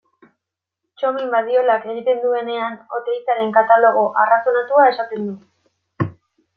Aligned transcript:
Txomin 1.01 1.29
Badiolak 1.35 1.85
egiten 1.93 2.25
duenean 2.25 2.79
Oteizaren 3.01 3.55
katalogo 3.61 4.09
arrazonatua 4.27 4.93
esaten 4.97 5.33
du. 5.33 6.13